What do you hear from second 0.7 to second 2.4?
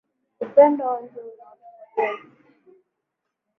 wao ndio unaotupendeza